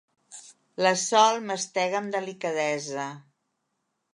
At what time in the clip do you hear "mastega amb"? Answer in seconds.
1.51-2.17